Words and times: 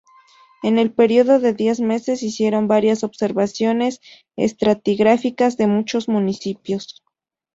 En 0.63 0.79
el 0.79 0.91
período 0.91 1.39
de 1.39 1.53
diez 1.53 1.79
meses 1.79 2.23
hicieron 2.23 2.67
varias 2.67 3.03
observaciones 3.03 4.01
estratigráficas 4.35 5.57
de 5.57 5.67
muchos 5.67 6.09
municipios. 6.09 7.03